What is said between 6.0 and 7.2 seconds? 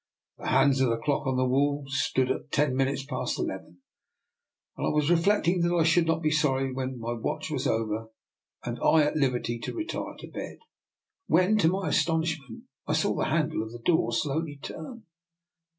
not be sorry when my